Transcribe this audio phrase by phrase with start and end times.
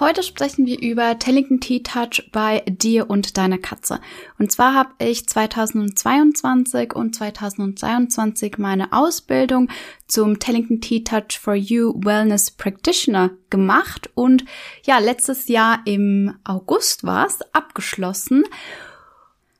[0.00, 4.00] Heute sprechen wir über Tellington T-Touch bei dir und deiner Katze.
[4.40, 9.68] Und zwar habe ich 2022 und 2023 meine Ausbildung
[10.08, 14.44] zum Tellington T-Touch for You Wellness Practitioner gemacht und
[14.84, 18.42] ja, letztes Jahr im August war es abgeschlossen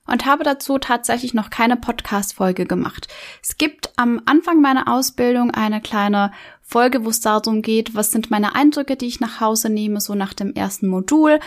[0.06, 3.08] und habe dazu tatsächlich noch keine Podcast-Folge gemacht.
[3.42, 6.32] Es gibt am Anfang meiner Ausbildung eine kleine
[6.66, 10.14] Folge, wo es darum geht, was sind meine Eindrücke, die ich nach Hause nehme, so
[10.14, 11.38] nach dem ersten Modul.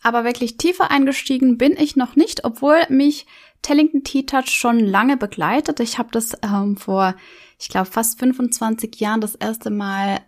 [0.00, 3.26] Aber wirklich tiefer eingestiegen bin ich noch nicht, obwohl mich
[3.62, 5.80] Tellington T-Touch schon lange begleitet.
[5.80, 7.16] Ich habe das ähm, vor,
[7.58, 10.20] ich glaube, fast 25 Jahren das erste Mal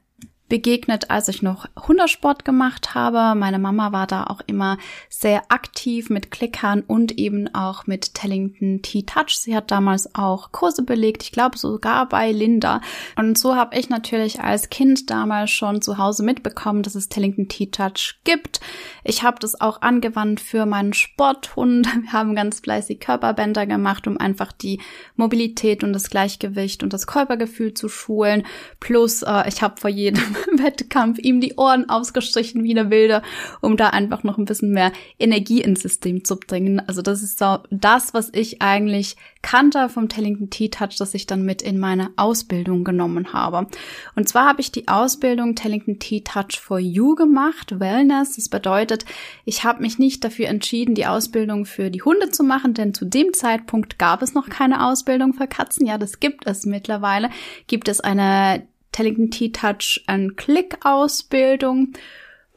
[0.49, 3.39] begegnet, als ich noch Hundersport gemacht habe.
[3.39, 4.79] Meine Mama war da auch immer
[5.09, 9.39] sehr aktiv mit Klickern und eben auch mit Tellington T-Touch.
[9.39, 12.81] Sie hat damals auch Kurse belegt, ich glaube sogar bei Linda.
[13.17, 17.49] Und so habe ich natürlich als Kind damals schon zu Hause mitbekommen, dass es Tellington
[17.49, 18.61] T-Touch gibt.
[19.03, 21.87] Ich habe das auch angewandt für meinen Sporthund.
[22.07, 24.81] Wir haben ganz fleißig Körperbänder gemacht, um einfach die
[25.17, 28.45] Mobilität und das Gleichgewicht und das Körpergefühl zu schulen.
[28.79, 33.23] Plus, äh, ich habe vor jedem Wettkampf ihm die Ohren ausgestrichen wie eine Wilde,
[33.61, 36.81] um da einfach noch ein bisschen mehr Energie ins System zu bringen.
[36.87, 41.45] Also das ist so das, was ich eigentlich kannte vom Tellington T-Touch, das ich dann
[41.45, 43.69] mit in meine Ausbildung genommen habe.
[44.17, 48.37] Und zwar habe ich die Ausbildung Tellington T-Touch for You gemacht, Wellness.
[48.37, 49.05] Das bedeutet,
[49.45, 53.05] ich habe mich nicht dafür entschieden, die Ausbildung für die Hunde zu machen, denn zu
[53.05, 55.87] dem Zeitpunkt gab es noch keine Ausbildung für Katzen.
[55.87, 57.31] Ja, das gibt es mittlerweile.
[57.67, 58.67] Gibt es eine
[58.97, 61.93] Tellington T-Touch and Click Ausbildung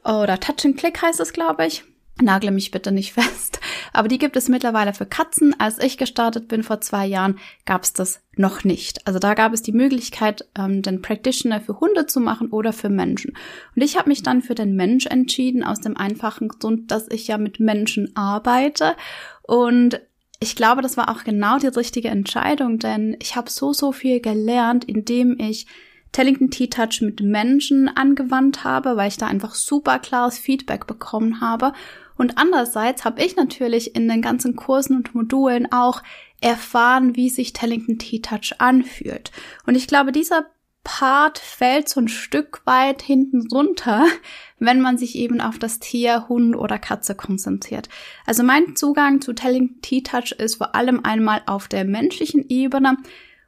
[0.04, 1.84] oder Touch and Click heißt es, glaube ich.
[2.22, 3.60] Nagle mich bitte nicht fest.
[3.92, 5.54] Aber die gibt es mittlerweile für Katzen.
[5.60, 9.06] Als ich gestartet bin vor zwei Jahren, gab es das noch nicht.
[9.06, 12.88] Also da gab es die Möglichkeit, ähm, den Practitioner für Hunde zu machen oder für
[12.88, 13.36] Menschen.
[13.76, 17.26] Und ich habe mich dann für den Mensch entschieden, aus dem einfachen Grund, dass ich
[17.26, 18.96] ja mit Menschen arbeite.
[19.42, 20.00] Und
[20.40, 24.20] ich glaube, das war auch genau die richtige Entscheidung, denn ich habe so, so viel
[24.20, 25.66] gelernt, indem ich
[26.12, 31.72] Tellington T-Touch mit Menschen angewandt habe, weil ich da einfach super klares Feedback bekommen habe.
[32.16, 36.02] Und andererseits habe ich natürlich in den ganzen Kursen und Modulen auch
[36.40, 39.30] erfahren, wie sich Tellington T-Touch anfühlt.
[39.66, 40.46] Und ich glaube, dieser
[40.82, 44.06] Part fällt so ein Stück weit hinten runter,
[44.58, 47.88] wenn man sich eben auf das Tier, Hund oder Katze konzentriert.
[48.26, 52.96] Also mein Zugang zu Tellington T-Touch ist vor allem einmal auf der menschlichen Ebene,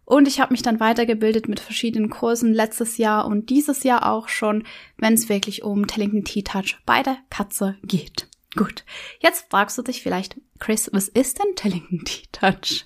[0.05, 4.29] und ich habe mich dann weitergebildet mit verschiedenen Kursen letztes Jahr und dieses Jahr auch
[4.29, 4.65] schon,
[4.99, 8.29] wenn es wirklich um Tellington T-Touch bei der Katze geht.
[8.55, 8.85] Gut,
[9.21, 12.85] jetzt fragst du dich vielleicht, Chris, was ist denn Tellington T-Touch?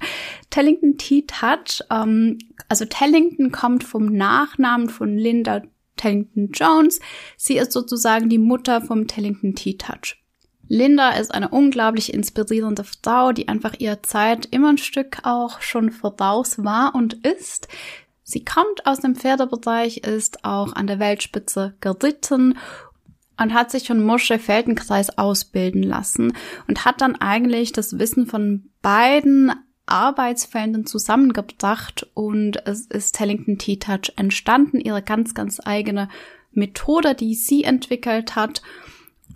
[0.51, 2.39] Tellington T-Touch, ähm,
[2.69, 5.63] also Tellington kommt vom Nachnamen von Linda
[5.97, 7.01] Tellington Jones.
[7.37, 10.17] Sie ist sozusagen die Mutter vom Tellington T-Touch.
[10.69, 15.91] Linda ist eine unglaublich inspirierende Frau, die einfach ihre Zeit immer ein Stück auch schon
[15.93, 17.69] voraus war und ist.
[18.23, 22.59] Sie kommt aus dem Pferdebereich, ist auch an der Weltspitze geritten
[23.41, 26.33] und hat sich von Mosche Feldenkreis ausbilden lassen
[26.67, 29.53] und hat dann eigentlich das Wissen von beiden
[29.87, 36.09] Arbeitsfeldern zusammengebracht und es ist Tellington T-Touch entstanden, ihre ganz, ganz eigene
[36.51, 38.63] Methode, die sie entwickelt hat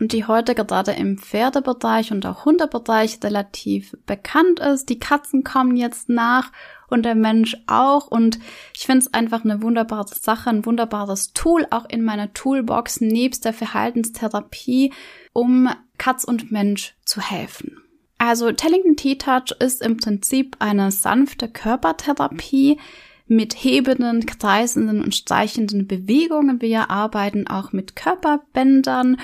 [0.00, 4.88] und die heute gerade im Pferdebereich und auch Hundebereich relativ bekannt ist.
[4.88, 6.50] Die Katzen kommen jetzt nach
[6.88, 8.06] und der Mensch auch.
[8.06, 8.38] Und
[8.74, 13.44] ich finde es einfach eine wunderbare Sache, ein wunderbares Tool, auch in meiner Toolbox nebst
[13.44, 14.92] der Verhaltenstherapie,
[15.34, 15.68] um
[15.98, 17.76] Katz und Mensch zu helfen.
[18.16, 22.78] Also Tellington T-Touch ist im Prinzip eine sanfte Körpertherapie
[23.26, 26.60] mit hebenden, kreisenden und streichenden Bewegungen.
[26.60, 29.18] Wir arbeiten auch mit Körperbändern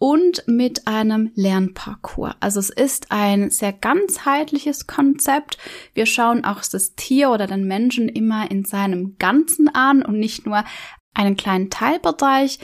[0.00, 2.34] und mit einem Lernparcours.
[2.40, 5.58] Also es ist ein sehr ganzheitliches Konzept.
[5.92, 10.46] Wir schauen auch das Tier oder den Menschen immer in seinem Ganzen an und nicht
[10.46, 10.64] nur
[11.12, 12.58] einen kleinen Teilbereich.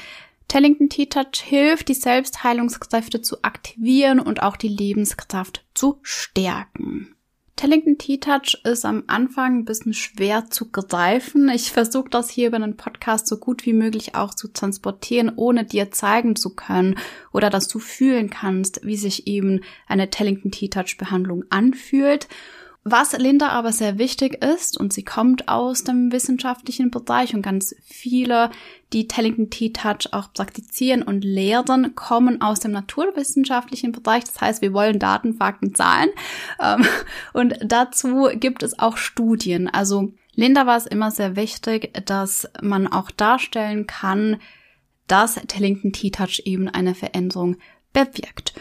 [0.48, 7.15] Tellington T-Touch hilft, die Selbstheilungskräfte zu aktivieren und auch die Lebenskraft zu stärken.
[7.56, 11.48] Tellington T-Touch ist am Anfang ein bisschen schwer zu greifen.
[11.48, 15.64] Ich versuche das hier über einen Podcast so gut wie möglich auch zu transportieren, ohne
[15.64, 16.98] dir zeigen zu können
[17.32, 22.28] oder dass du fühlen kannst, wie sich eben eine Tellington T-Touch Behandlung anfühlt.
[22.88, 27.74] Was Linda aber sehr wichtig ist, und sie kommt aus dem wissenschaftlichen Bereich und ganz
[27.84, 28.48] viele,
[28.92, 34.22] die Tellington Tea Touch auch praktizieren und lehren, kommen aus dem naturwissenschaftlichen Bereich.
[34.22, 36.10] Das heißt, wir wollen Daten, Fakten, Zahlen.
[36.62, 36.86] Ähm,
[37.32, 39.68] und dazu gibt es auch Studien.
[39.68, 44.36] Also Linda war es immer sehr wichtig, dass man auch darstellen kann,
[45.08, 47.56] dass Tellington Tea Touch eben eine Veränderung
[47.92, 48.54] bewirkt.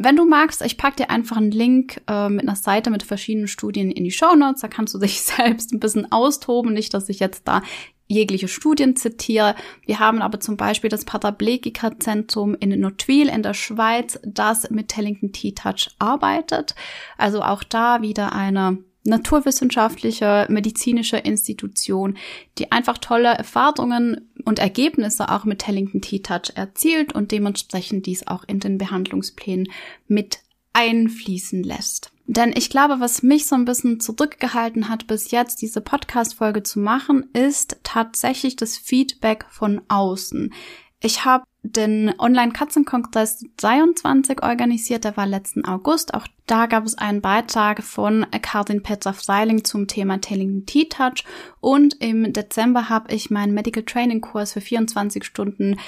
[0.00, 3.48] Wenn du magst, ich pack dir einfach einen Link äh, mit einer Seite mit verschiedenen
[3.48, 4.62] Studien in die Show Notes.
[4.62, 6.72] Da kannst du dich selbst ein bisschen austoben.
[6.72, 7.62] Nicht, dass ich jetzt da
[8.06, 9.56] jegliche Studien zitiere.
[9.84, 15.32] Wir haben aber zum Beispiel das Paraplegiker-Zentrum in Notwil in der Schweiz, das mit Tellington
[15.32, 16.76] T-Touch arbeitet.
[17.18, 22.16] Also auch da wieder eine naturwissenschaftliche, medizinische Institution,
[22.58, 28.44] die einfach tolle Erfahrungen und Ergebnisse auch mit Tellington T-Touch erzielt und dementsprechend dies auch
[28.46, 29.70] in den Behandlungsplänen
[30.06, 30.38] mit
[30.72, 32.12] einfließen lässt.
[32.24, 36.78] Denn ich glaube, was mich so ein bisschen zurückgehalten hat, bis jetzt diese Podcast-Folge zu
[36.80, 40.54] machen, ist tatsächlich das Feedback von außen.
[41.00, 46.14] Ich habe den Online-Katzenkongress 23 organisiert, der war letzten August.
[46.14, 51.24] Auch da gab es einen Beitrag von Karin Petra Freiling zum Thema Tailing T-Touch.
[51.60, 55.78] Und im Dezember habe ich meinen Medical Training Kurs für 24 Stunden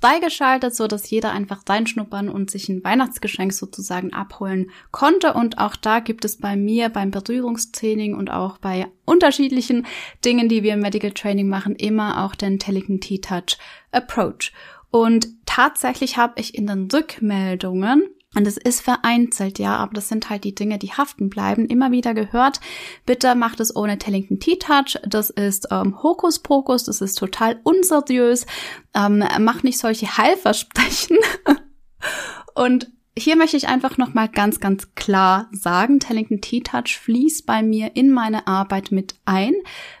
[0.00, 5.34] freigeschaltet, so dass jeder einfach reinschnuppern und sich ein Weihnachtsgeschenk sozusagen abholen konnte.
[5.34, 9.86] Und auch da gibt es bei mir beim Berührungstraining und auch bei unterschiedlichen
[10.24, 13.58] Dingen, die wir im Medical Training machen, immer auch den Tellington T-Touch
[13.90, 14.52] Approach.
[14.90, 18.02] Und tatsächlich habe ich in den Rückmeldungen
[18.34, 21.66] und es ist vereinzelt, ja, aber das sind halt die Dinge, die haften bleiben.
[21.66, 22.60] Immer wieder gehört,
[23.06, 24.98] bitte macht es ohne Tellington T-Touch.
[25.06, 28.46] Das ist ähm, Hokuspokus, das ist total unseriös.
[28.94, 31.16] Ähm, mach nicht solche Heilversprechen.
[32.54, 37.96] Und hier möchte ich einfach nochmal ganz, ganz klar sagen, Tellington T-Touch fließt bei mir
[37.96, 39.54] in meine Arbeit mit ein,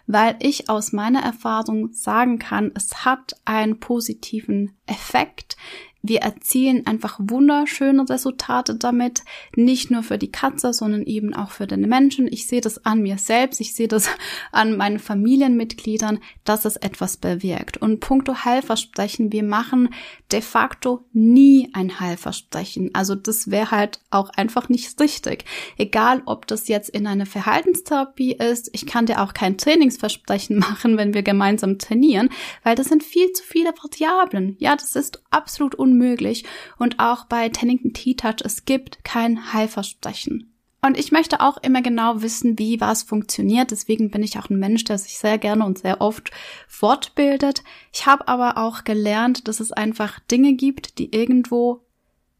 [0.06, 5.56] weil ich aus meiner Erfahrung sagen kann, es hat einen positiven Effekt.
[6.00, 9.24] Wir erzielen einfach wunderschöne Resultate damit,
[9.56, 12.28] nicht nur für die Katze, sondern eben auch für den Menschen.
[12.28, 14.08] Ich sehe das an mir selbst, ich sehe das
[14.52, 17.78] an meinen Familienmitgliedern, dass es etwas bewirkt.
[17.78, 19.90] Und puncto Heilversprechen, wir machen
[20.32, 22.90] de facto nie ein Heilversprechen.
[22.94, 25.44] Also das wäre halt auch einfach nicht richtig.
[25.76, 30.96] Egal, ob das jetzt in einer Verhaltenstherapie ist, ich kann dir auch kein Trainingsversprechen machen,
[30.96, 32.28] wenn wir gemeinsam trainieren,
[32.62, 34.56] weil das sind viel zu viele Variablen.
[34.58, 36.44] Ja, das ist absolut unmöglich.
[36.78, 40.47] Und auch bei Tennington T-Touch, es gibt kein Heilversprechen.
[40.80, 43.72] Und ich möchte auch immer genau wissen, wie was funktioniert.
[43.72, 46.30] Deswegen bin ich auch ein Mensch, der sich sehr gerne und sehr oft
[46.68, 47.64] fortbildet.
[47.92, 51.84] Ich habe aber auch gelernt, dass es einfach Dinge gibt, die irgendwo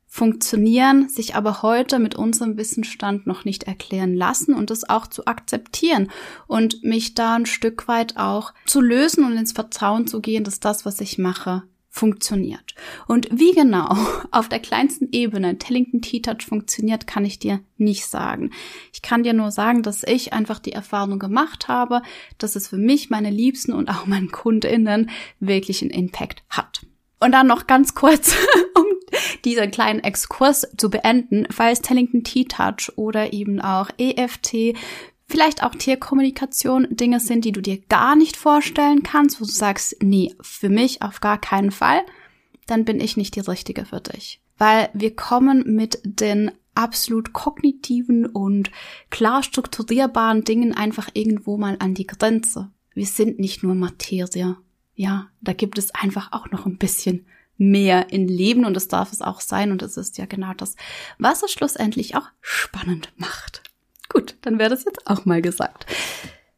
[0.07, 5.27] funktionieren, sich aber heute mit unserem Wissensstand noch nicht erklären lassen und das auch zu
[5.27, 6.11] akzeptieren
[6.47, 10.61] und mich da ein Stück weit auch zu lösen und ins Vertrauen zu gehen, dass
[10.61, 11.65] das, was ich mache,
[11.99, 12.75] funktioniert.
[13.07, 13.97] Und wie genau
[14.31, 18.51] auf der kleinsten Ebene Tellington T-Touch funktioniert, kann ich dir nicht sagen.
[18.93, 22.03] Ich kann dir nur sagen, dass ich einfach die Erfahrung gemacht habe,
[22.39, 25.11] dass es für mich, meine Liebsten und auch meinen KundInnen
[25.41, 26.87] wirklich einen Impact hat.
[27.21, 28.35] Und dann noch ganz kurz,
[28.75, 28.87] um
[29.45, 34.77] diesen kleinen Exkurs zu beenden, falls Tellington T-Touch oder eben auch EFT
[35.29, 39.97] vielleicht auch Tierkommunikation Dinge sind, die du dir gar nicht vorstellen kannst, wo du sagst,
[40.03, 42.01] nee, für mich auf gar keinen Fall,
[42.67, 44.41] dann bin ich nicht die richtige für dich.
[44.57, 48.71] Weil wir kommen mit den absolut kognitiven und
[49.11, 52.71] klar strukturierbaren Dingen einfach irgendwo mal an die Grenze.
[52.95, 54.57] Wir sind nicht nur Materie.
[54.95, 57.27] Ja, da gibt es einfach auch noch ein bisschen
[57.57, 60.77] mehr in Leben und das darf es auch sein und es ist ja genau das,
[61.19, 63.63] was es schlussendlich auch spannend macht.
[64.09, 65.87] Gut, dann wäre das jetzt auch mal gesagt.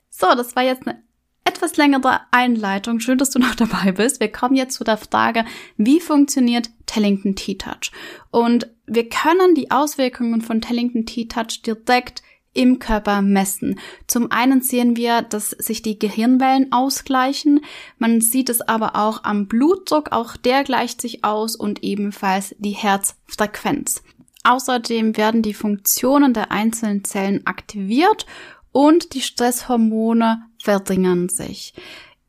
[0.08, 1.02] So, das war jetzt eine
[1.44, 3.00] etwas längere Einleitung.
[3.00, 4.20] Schön, dass du noch dabei bist.
[4.20, 5.44] Wir kommen jetzt zu der Frage,
[5.76, 7.90] wie funktioniert Tellington T-Touch?
[8.30, 13.78] Und wir können die Auswirkungen von Tellington T-Touch direkt im Körper messen.
[14.06, 17.60] Zum einen sehen wir, dass sich die Gehirnwellen ausgleichen.
[17.98, 22.70] Man sieht es aber auch am Blutdruck, auch der gleicht sich aus und ebenfalls die
[22.70, 24.02] Herzfrequenz.
[24.44, 28.26] Außerdem werden die Funktionen der einzelnen Zellen aktiviert
[28.72, 31.74] und die Stresshormone verringern sich.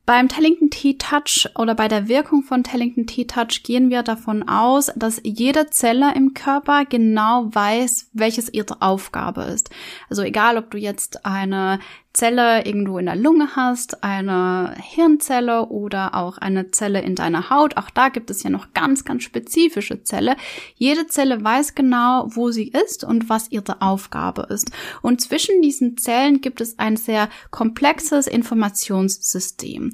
[0.05, 5.21] Beim Tellington T-Touch oder bei der Wirkung von Tellington T-Touch gehen wir davon aus, dass
[5.23, 9.69] jede Zelle im Körper genau weiß, welches ihre Aufgabe ist.
[10.09, 11.79] Also egal, ob du jetzt eine
[12.13, 17.77] Zelle irgendwo in der Lunge hast, eine Hirnzelle oder auch eine Zelle in deiner Haut.
[17.77, 20.35] Auch da gibt es ja noch ganz, ganz spezifische Zelle.
[20.75, 24.71] Jede Zelle weiß genau, wo sie ist und was ihre Aufgabe ist.
[25.01, 29.93] Und zwischen diesen Zellen gibt es ein sehr komplexes Informationssystem.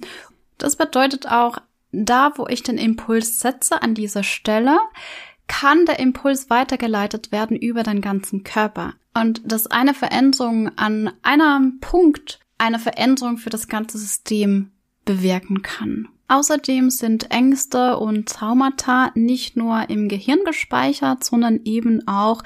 [0.58, 1.60] Das bedeutet auch,
[1.92, 4.80] da wo ich den Impuls setze an dieser Stelle,
[5.48, 8.96] kann der Impuls weitergeleitet werden über den ganzen Körper.
[9.20, 14.72] Und dass eine Veränderung an einem Punkt eine Veränderung für das ganze System
[15.06, 16.10] bewirken kann.
[16.28, 22.44] Außerdem sind Ängste und Traumata nicht nur im Gehirn gespeichert, sondern eben auch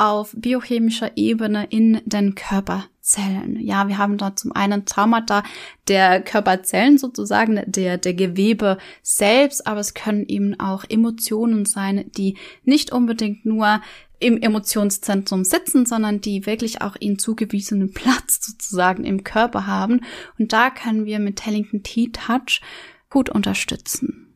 [0.00, 3.60] auf biochemischer Ebene in den Körperzellen.
[3.60, 5.42] Ja, wir haben da zum einen Traumata
[5.88, 12.38] der Körperzellen sozusagen, der, der Gewebe selbst, aber es können eben auch Emotionen sein, die
[12.64, 13.82] nicht unbedingt nur
[14.20, 20.00] im Emotionszentrum sitzen, sondern die wirklich auch ihnen zugewiesenen Platz sozusagen im Körper haben.
[20.38, 22.62] Und da können wir mit Tellington T-Touch
[23.10, 24.29] gut unterstützen.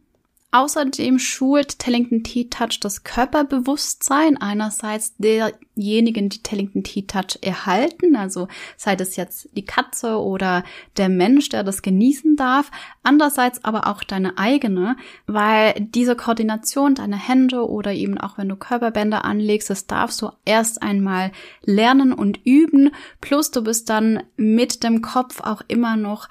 [0.54, 8.46] Außerdem schult Tellington T-Touch das Körperbewusstsein einerseits derjenigen, die Tellington T-Touch erhalten, also
[8.76, 10.62] sei das jetzt die Katze oder
[10.96, 12.70] der Mensch, der das genießen darf,
[13.02, 14.96] andererseits aber auch deine eigene,
[15.26, 20.30] weil diese Koordination deiner Hände oder eben auch wenn du Körperbänder anlegst, das darfst du
[20.44, 21.32] erst einmal
[21.62, 26.28] lernen und üben, plus du bist dann mit dem Kopf auch immer noch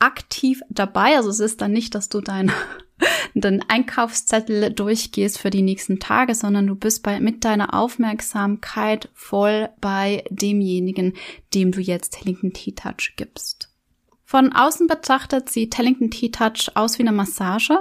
[0.00, 1.16] aktiv dabei.
[1.16, 2.50] Also es ist dann nicht, dass du dein
[3.34, 9.68] den Einkaufszettel durchgehst für die nächsten Tage, sondern du bist bei, mit deiner Aufmerksamkeit voll
[9.80, 11.14] bei demjenigen,
[11.54, 13.68] dem du jetzt Tellington T-Touch gibst.
[14.24, 17.78] Von außen betrachtet sieht Tellington T-Touch aus wie eine Massage.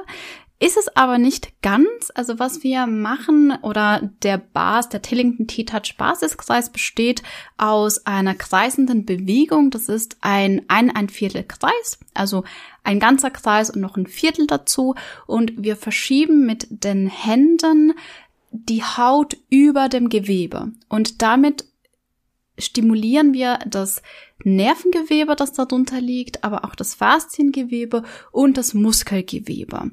[0.62, 2.12] Ist es aber nicht ganz.
[2.13, 7.24] Also was wir machen oder der Bas, der Tillington T-Touch Basiskreis besteht
[7.58, 9.72] aus einer kreisenden Bewegung.
[9.72, 12.44] Das ist ein ein, ein Viertel Kreis, also
[12.84, 14.94] ein ganzer Kreis und noch ein Viertel dazu.
[15.25, 17.94] Und wir verschieben mit den Händen
[18.51, 20.74] die Haut über dem Gewebe.
[20.89, 21.65] Und damit
[22.60, 24.03] stimulieren wir das
[24.44, 29.91] Nervengewebe, das darunter liegt, aber auch das Fasziengewebe und das Muskelgewebe.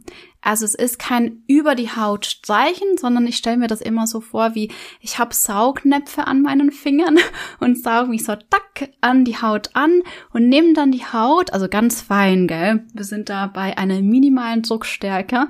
[0.49, 4.23] Also es ist kein über die Haut streichen, sondern ich stelle mir das immer so
[4.23, 7.19] vor, wie ich habe Saugnäpfe an meinen Fingern
[7.61, 10.01] und sauge mich so tack an die Haut an
[10.33, 12.87] und nehme dann die Haut, also ganz fein, gell?
[12.95, 15.49] Wir sind da bei einer minimalen Druckstärke.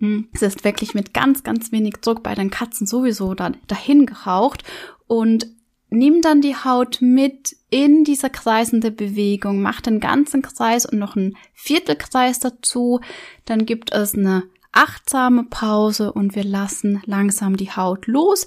[0.00, 4.04] Hm, es ist wirklich mit ganz, ganz wenig Druck bei den Katzen sowieso da, dahin
[4.04, 4.62] geraucht
[5.06, 5.46] und
[5.94, 11.16] nimm dann die Haut mit in dieser kreisende Bewegung, mach den ganzen Kreis und noch
[11.16, 13.00] einen Viertelkreis dazu.
[13.44, 18.46] Dann gibt es eine achtsame Pause und wir lassen langsam die Haut los.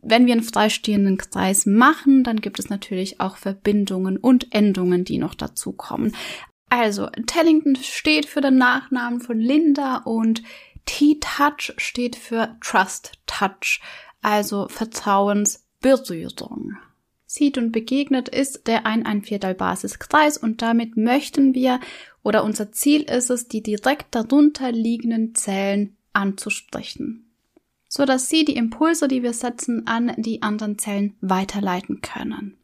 [0.00, 5.18] Wenn wir einen freistehenden Kreis machen, dann gibt es natürlich auch Verbindungen und Endungen, die
[5.18, 6.14] noch dazu kommen.
[6.68, 10.42] Also, Tellington steht für den Nachnamen von Linda und
[10.86, 13.80] T-Touch steht für Trust Touch,
[14.20, 14.68] also
[15.84, 16.76] Vertrauensberührung
[17.26, 21.80] sieht und begegnet, ist der ein ein Viertel Basiskreis und damit möchten wir
[22.22, 27.26] oder unser Ziel ist es, die direkt darunter liegenden Zellen anzusprechen,
[27.88, 32.56] so dass sie die Impulse, die wir setzen, an die anderen Zellen weiterleiten können.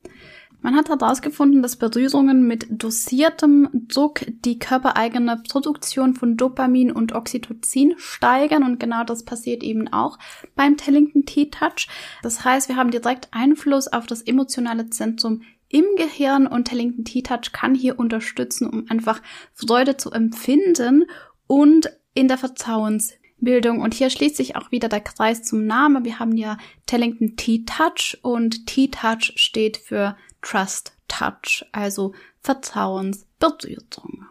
[0.62, 7.94] Man hat herausgefunden, dass Berührungen mit dosiertem Druck die körpereigene Produktion von Dopamin und Oxytocin
[7.96, 10.18] steigern und genau das passiert eben auch
[10.54, 11.88] beim Tellington T-Touch.
[12.22, 17.52] Das heißt, wir haben direkt Einfluss auf das emotionale Zentrum im Gehirn und Tellington T-Touch
[17.52, 19.22] kann hier unterstützen, um einfach
[19.54, 21.06] Freude zu empfinden
[21.46, 23.80] und in der Vertrauensbildung.
[23.80, 26.04] Und hier schließt sich auch wieder der Kreis zum Namen.
[26.04, 34.26] Wir haben ja Tellington T-Touch und T-Touch steht für Trust Touch, also Vertrauensberührung.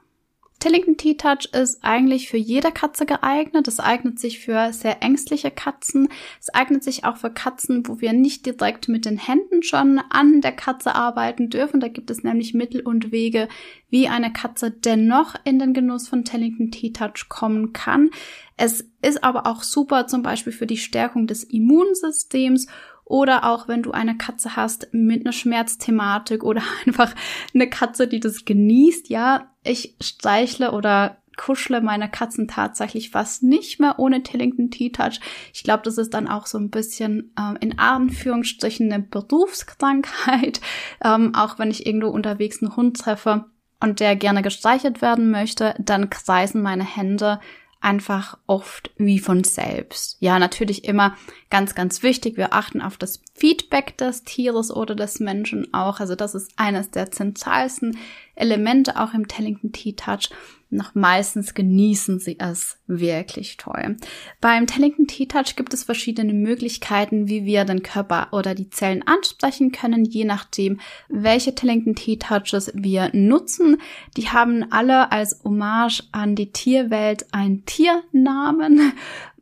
[0.60, 3.70] Tillington T-Touch ist eigentlich für jede Katze geeignet.
[3.70, 6.10] Es eignet sich für sehr ängstliche Katzen.
[6.42, 10.42] Es eignet sich auch für Katzen, wo wir nicht direkt mit den Händen schon an
[10.42, 11.80] der Katze arbeiten dürfen.
[11.80, 13.48] Da gibt es nämlich Mittel und Wege,
[13.90, 18.10] wie eine Katze dennoch in den Genuss von Tellington T-Touch kommen kann.
[18.58, 22.68] Es ist aber auch super zum Beispiel für die Stärkung des Immunsystems
[23.10, 27.14] oder auch wenn du eine Katze hast mit einer Schmerzthematik oder einfach
[27.54, 29.10] eine Katze, die das genießt.
[29.10, 35.22] Ja, ich streichle oder kuschle meine Katzen tatsächlich fast nicht mehr ohne Tillington T-Touch.
[35.54, 40.62] Ich glaube, das ist dann auch so ein bisschen ähm, in Anführungsstrichen eine Berufskrankheit.
[41.02, 43.46] Ähm, auch wenn ich irgendwo unterwegs einen Hund treffe
[43.80, 47.40] und der gerne gestreichelt werden möchte, dann kreisen meine Hände
[47.82, 50.18] einfach oft wie von selbst.
[50.20, 51.16] Ja, natürlich immer
[51.50, 52.38] ganz, ganz wichtig.
[52.38, 56.00] Wir achten auf das Feedback des Tieres oder des Menschen auch.
[56.00, 57.98] Also das ist eines der zentralsten
[58.40, 60.30] Elemente auch im Tellington Tea Touch
[60.72, 63.98] noch meistens genießen sie es wirklich toll.
[64.40, 69.06] Beim Tellington Tea Touch gibt es verschiedene Möglichkeiten, wie wir den Körper oder die Zellen
[69.08, 73.78] ansprechen können, je nachdem, welche Tellington Tea Touches wir nutzen.
[74.16, 78.94] Die haben alle als Hommage an die Tierwelt einen Tiernamen.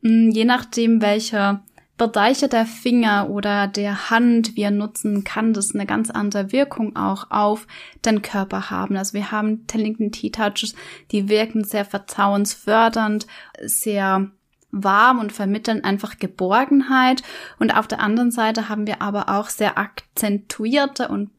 [0.01, 1.65] Je nachdem, welcher
[1.97, 7.31] Bereiche der Finger oder der Hand wir nutzen, kann das eine ganz andere Wirkung auch
[7.31, 7.65] auf
[8.05, 8.95] den Körper haben.
[8.97, 10.75] Also wir haben Tellington Tea Touches,
[11.11, 13.25] die wirken sehr vertrauensfördernd,
[13.63, 14.29] sehr
[14.69, 17.23] warm und vermitteln einfach Geborgenheit.
[17.57, 21.31] Und auf der anderen Seite haben wir aber auch sehr akzentuierte und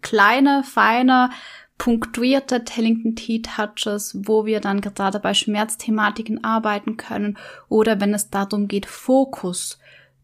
[0.00, 1.28] kleine, feine,
[1.76, 7.38] punktuierte Tellington Tea Touches, wo wir dann gerade bei Schmerzthematiken arbeiten können
[7.68, 9.79] oder wenn es darum geht, Fokus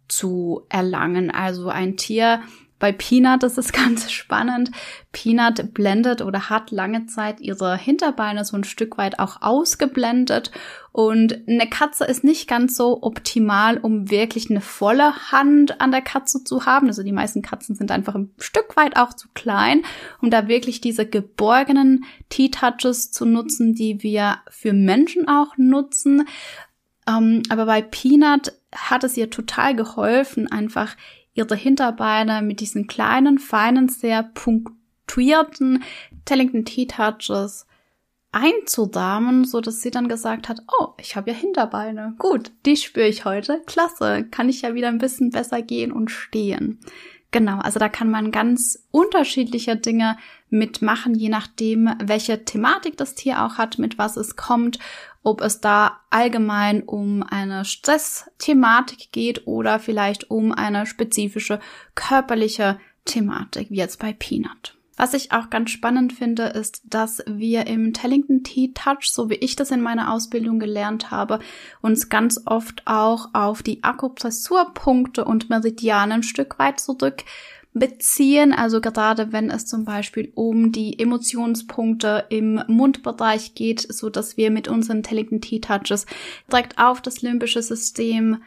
[0.08, 1.30] zu erlangen.
[1.30, 2.40] Also ein Tier,
[2.78, 4.70] bei Peanut ist es ganz spannend.
[5.12, 10.50] Peanut blendet oder hat lange Zeit ihre Hinterbeine so ein Stück weit auch ausgeblendet.
[10.92, 16.00] Und eine Katze ist nicht ganz so optimal, um wirklich eine volle Hand an der
[16.00, 16.86] Katze zu haben.
[16.86, 19.82] Also die meisten Katzen sind einfach ein Stück weit auch zu klein,
[20.22, 26.26] um da wirklich diese geborgenen T-Touches zu nutzen, die wir für Menschen auch nutzen.
[27.08, 30.96] Ähm, aber bei Peanut hat es ihr total geholfen, einfach
[31.34, 35.84] ihre Hinterbeine mit diesen kleinen, feinen, sehr punktuierten
[36.24, 37.66] Tellington T-Touches
[38.32, 42.14] einzudamen, so dass sie dann gesagt hat, oh, ich habe ja Hinterbeine.
[42.18, 43.62] Gut, die spüre ich heute.
[43.66, 46.80] Klasse, kann ich ja wieder ein bisschen besser gehen und stehen.
[47.30, 50.16] Genau, also da kann man ganz unterschiedliche Dinge
[50.48, 54.78] mitmachen, je nachdem, welche Thematik das Tier auch hat, mit was es kommt
[55.26, 61.58] ob es da allgemein um eine Stressthematik geht oder vielleicht um eine spezifische
[61.96, 64.76] körperliche Thematik, wie jetzt bei Peanut.
[64.96, 69.34] Was ich auch ganz spannend finde, ist, dass wir im Tellington Tea Touch, so wie
[69.34, 71.40] ich das in meiner Ausbildung gelernt habe,
[71.82, 77.24] uns ganz oft auch auf die Akupressurpunkte und Meridianen ein Stück weit zurück
[77.78, 78.52] beziehen.
[78.52, 84.50] Also gerade wenn es zum Beispiel um die Emotionspunkte im Mundbereich geht, so dass wir
[84.50, 86.06] mit unseren Intelligent T-Touches
[86.50, 88.42] direkt auf das limbische System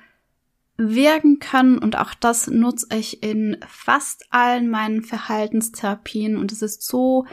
[0.77, 6.83] wirken können und auch das nutze ich in fast allen meinen Verhaltenstherapien und es ist
[6.83, 7.25] so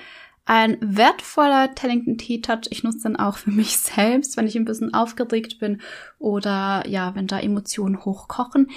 [0.44, 2.68] ein wertvoller Tellington Tea Touch.
[2.70, 5.80] Ich nutze den auch für mich selbst, wenn ich ein bisschen aufgeregt bin
[6.18, 8.68] oder ja, wenn da Emotionen hochkochen.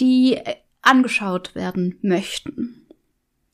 [0.00, 0.38] Die
[0.86, 2.86] angeschaut werden möchten.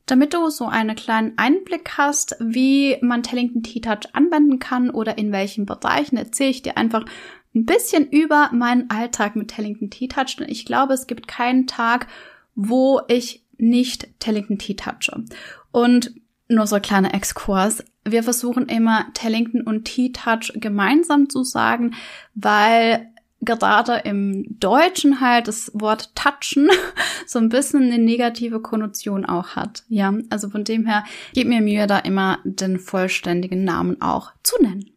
[0.05, 5.31] Damit du so einen kleinen Einblick hast, wie man Tellington T-Touch anwenden kann oder in
[5.31, 7.05] welchen Bereichen, erzähle ich dir einfach
[7.53, 12.07] ein bisschen über meinen Alltag mit Tellington T-Touch, denn ich glaube, es gibt keinen Tag,
[12.55, 15.23] wo ich nicht Tellington T-Touche.
[15.71, 16.13] Und
[16.49, 17.83] nur so ein kleiner Exkurs.
[18.03, 21.93] Wir versuchen immer Tellington und T-Touch gemeinsam zu sagen,
[22.33, 23.10] weil
[23.41, 26.69] gerade im Deutschen halt das Wort touchen
[27.25, 29.83] so ein bisschen eine negative Konnotation auch hat.
[29.89, 34.61] Ja, also von dem her geht mir Mühe, da immer den vollständigen Namen auch zu
[34.61, 34.91] nennen.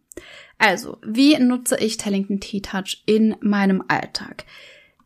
[0.58, 4.44] Also, wie nutze ich Tellington T-Touch in meinem Alltag?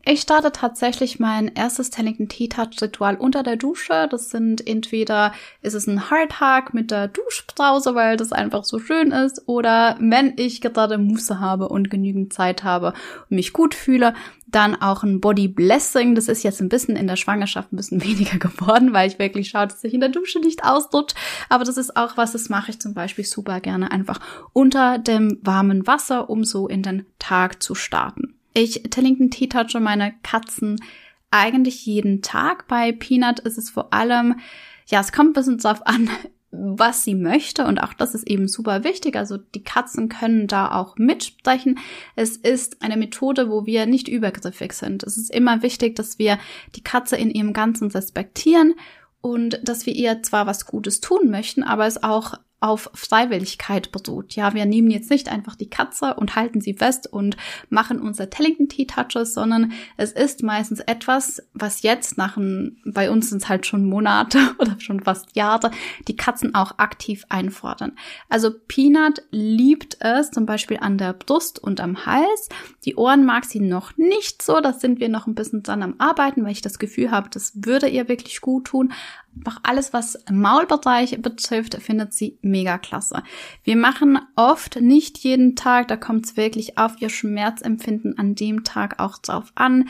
[0.05, 4.09] Ich starte tatsächlich mein erstes Tellington Tea Touch Ritual unter der Dusche.
[4.11, 9.13] Das sind entweder ist es ein Hardhack mit der Duschbrause, weil das einfach so schön
[9.13, 12.95] ist, oder wenn ich gerade Muße habe und genügend Zeit habe
[13.29, 14.15] und mich gut fühle,
[14.47, 16.15] dann auch ein Body Blessing.
[16.15, 19.51] Das ist jetzt ein bisschen in der Schwangerschaft ein bisschen weniger geworden, weil ich wirklich
[19.51, 21.17] schaue, dass sich in der Dusche nicht ausrutscht.
[21.51, 24.21] Aber das ist auch was, das mache ich zum Beispiel super gerne einfach
[24.55, 28.38] unter dem warmen Wasser, um so in den Tag zu starten.
[28.59, 30.83] Ich Tellington Tea touche meine Katzen
[31.31, 32.67] eigentlich jeden Tag.
[32.67, 34.41] Bei Peanut ist es vor allem,
[34.89, 36.11] ja, es kommt ein bisschen drauf an,
[36.51, 39.15] was sie möchte und auch das ist eben super wichtig.
[39.15, 41.79] Also die Katzen können da auch mitsprechen.
[42.17, 45.05] Es ist eine Methode, wo wir nicht übergriffig sind.
[45.05, 46.41] Es ist immer wichtig, dass wir
[46.75, 48.75] die Katze in ihrem Ganzen respektieren
[49.21, 54.35] und dass wir ihr zwar was Gutes tun möchten, aber es auch auf Freiwilligkeit beruht.
[54.35, 57.37] Ja, wir nehmen jetzt nicht einfach die Katze und halten sie fest und
[57.71, 63.11] machen unser Tellington Tea Touches, sondern es ist meistens etwas, was jetzt nach ein, bei
[63.11, 65.71] uns sind es halt schon Monate oder schon fast Jahre,
[66.09, 67.93] die Katzen auch aktiv einfordern.
[68.29, 72.49] Also Peanut liebt es zum Beispiel an der Brust und am Hals.
[72.85, 75.95] Die Ohren mag sie noch nicht so, das sind wir noch ein bisschen dran am
[75.99, 78.93] Arbeiten, weil ich das Gefühl habe, das würde ihr wirklich gut tun.
[79.39, 83.23] Einfach alles, was Maulbereich betrifft, findet sie mega klasse.
[83.65, 88.65] Wir machen oft nicht jeden Tag, da kommt es wirklich auf ihr Schmerzempfinden an dem
[88.65, 89.89] Tag auch drauf an.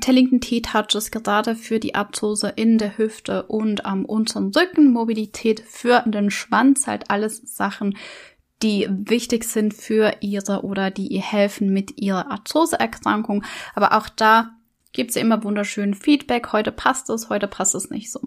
[0.00, 6.02] Tellington T-Touches gerade für die Arthrose in der Hüfte und am unteren Rücken, Mobilität für
[6.06, 7.96] den Schwanz, halt alles Sachen,
[8.62, 13.44] die wichtig sind für ihre oder die ihr helfen mit ihrer Arthroseerkrankung.
[13.74, 14.57] Aber auch da
[14.98, 16.52] gibt sie immer wunderschön Feedback.
[16.52, 18.20] Heute passt es, heute passt es nicht so.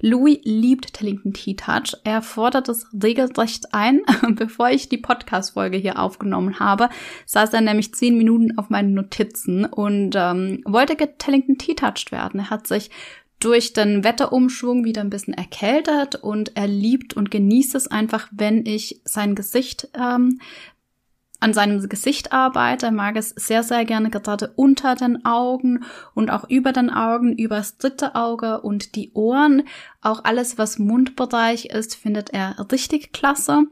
[0.00, 1.96] Louis liebt Tellington Tea Touch.
[2.04, 4.02] Er fordert es regelrecht ein.
[4.36, 6.90] Bevor ich die Podcast-Folge hier aufgenommen habe,
[7.26, 12.38] saß er nämlich zehn Minuten auf meinen Notizen und ähm, wollte Tellington Tea Touched werden.
[12.38, 12.90] Er hat sich
[13.40, 18.64] durch den Wetterumschwung wieder ein bisschen erkältet und er liebt und genießt es einfach, wenn
[18.64, 20.38] ich sein Gesicht ähm,
[21.42, 22.86] an seinem Gesicht arbeite.
[22.86, 27.36] Er mag es sehr, sehr gerne gerade unter den Augen und auch über den Augen,
[27.36, 29.64] übers dritte Auge und die Ohren.
[30.00, 33.64] Auch alles, was Mundbereich ist, findet er richtig klasse.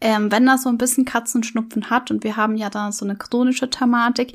[0.00, 3.16] Ähm, wenn er so ein bisschen Katzenschnupfen hat und wir haben ja da so eine
[3.16, 4.34] chronische Thematik,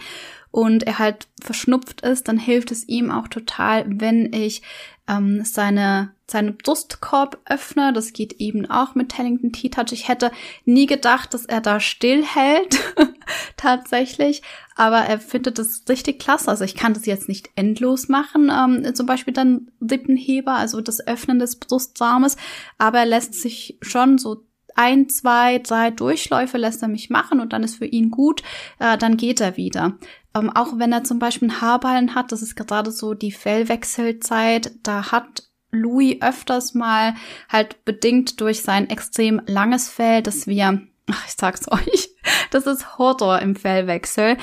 [0.52, 4.62] und er halt verschnupft ist, dann hilft es ihm auch total, wenn ich
[5.08, 7.94] ähm, seine, seine Brustkorb öffne.
[7.94, 9.92] Das geht eben auch mit Tellington Tea Touch.
[9.92, 10.32] Ich hätte
[10.66, 12.80] nie gedacht, dass er da stillhält,
[13.58, 14.42] tatsächlich.
[14.76, 16.50] Aber er findet das richtig klasse.
[16.50, 21.06] Also ich kann das jetzt nicht endlos machen, ähm, zum Beispiel dann Lippenheber, also das
[21.06, 22.38] Öffnen des Brustraumes.
[22.78, 27.52] Aber er lässt sich schon so ein, zwei, drei Durchläufe lässt er mich machen und
[27.52, 28.44] dann ist für ihn gut,
[28.80, 29.98] äh, dann geht er wieder.
[30.38, 34.72] Ähm, auch wenn er zum Beispiel einen Haarballen hat, das ist gerade so die Fellwechselzeit,
[34.84, 37.16] da hat Louis öfters mal
[37.50, 42.10] halt bedingt durch sein extrem langes Fell, dass wir, ach, ich sag's euch,
[42.52, 44.38] das ist Horror im Fellwechsel,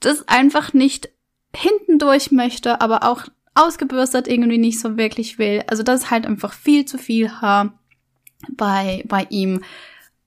[0.00, 1.10] das einfach nicht
[1.54, 5.62] hinten durch möchte, aber auch ausgebürstet irgendwie nicht so wirklich will.
[5.66, 7.78] Also das ist halt einfach viel zu viel Haar
[8.56, 9.62] bei, bei ihm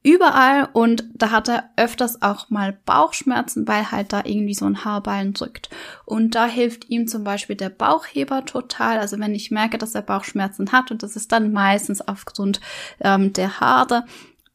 [0.06, 4.86] überall und da hat er öfters auch mal Bauchschmerzen, weil halt da irgendwie so ein
[4.86, 5.70] Haarballen drückt.
[6.06, 9.00] Und da hilft ihm zum Beispiel der Bauchheber total.
[9.00, 12.62] Also wenn ich merke, dass er Bauchschmerzen hat und das ist dann meistens aufgrund
[13.00, 14.06] ähm, der Haare,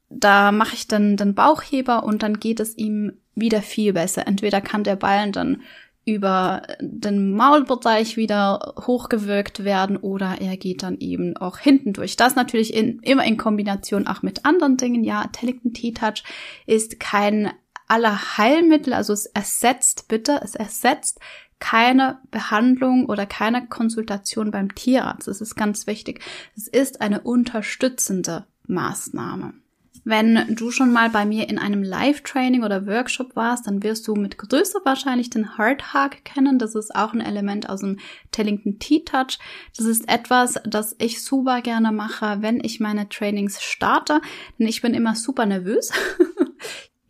[0.09, 4.29] da mache ich dann den Bauchheber und dann geht es ihm wieder viel besser.
[4.29, 5.63] Entweder kann der Ballen dann
[6.11, 12.17] über den Maulbereich wieder hochgewirkt werden oder er geht dann eben auch hinten durch.
[12.17, 15.05] Das natürlich in, immer in Kombination auch mit anderen Dingen.
[15.05, 16.25] Ja, Tellington Tea Touch
[16.67, 17.53] ist kein
[17.87, 21.21] aller Heilmittel, also es ersetzt bitte, es ersetzt
[21.59, 25.29] keine Behandlung oder keine Konsultation beim Tierarzt.
[25.29, 26.21] Das ist ganz wichtig.
[26.57, 29.55] Es ist eine unterstützende Maßnahme.
[30.05, 34.15] Wenn du schon mal bei mir in einem Live-Training oder Workshop warst, dann wirst du
[34.15, 36.59] mit Größe wahrscheinlich den Heart Hug kennen.
[36.59, 37.99] Das ist auch ein Element aus dem
[38.33, 39.39] Tellington T-Touch.
[39.77, 44.21] Das ist etwas, das ich super gerne mache, wenn ich meine Trainings starte,
[44.59, 45.93] denn ich bin immer super nervös.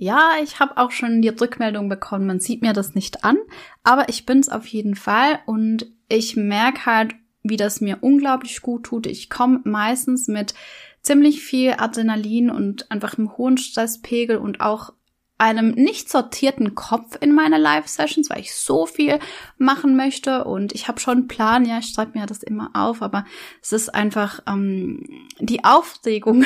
[0.02, 3.36] Ja, ich habe auch schon die Rückmeldung bekommen, man sieht mir das nicht an,
[3.82, 8.84] aber ich bin's auf jeden Fall und ich merke halt, wie das mir unglaublich gut
[8.84, 9.06] tut.
[9.06, 10.54] Ich komme meistens mit
[11.02, 14.92] ziemlich viel Adrenalin und einfach einem hohen Stresspegel und auch
[15.40, 19.18] einem nicht sortierten Kopf in meine Live-Sessions, weil ich so viel
[19.56, 20.44] machen möchte.
[20.44, 23.24] Und ich habe schon einen Plan, ja, ich schreibe mir das immer auf, aber
[23.62, 26.44] es ist einfach ähm, die Aufregung,